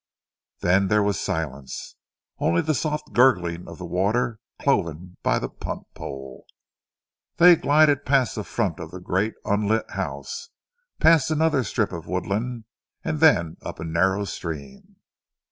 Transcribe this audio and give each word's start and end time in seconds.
Then 0.61 0.87
there 0.87 1.03
was 1.03 1.19
silence, 1.19 1.95
only 2.39 2.63
the 2.63 2.73
soft 2.73 3.13
gurgling 3.13 3.67
of 3.67 3.77
the 3.77 3.85
water 3.85 4.39
cloven 4.59 5.17
by 5.21 5.37
the 5.37 5.47
punt 5.47 5.83
pole. 5.93 6.47
They 7.37 7.55
glided 7.55 8.03
past 8.03 8.33
the 8.33 8.43
front 8.43 8.79
of 8.79 8.89
the 8.89 8.99
great 8.99 9.35
unlit 9.45 9.91
house, 9.91 10.49
past 10.99 11.29
another 11.29 11.63
strip 11.63 11.91
of 11.91 12.07
woodland, 12.07 12.65
and 13.03 13.19
then 13.19 13.57
up 13.61 13.79
a 13.79 13.83
narrow 13.83 14.25
stream. 14.25 14.95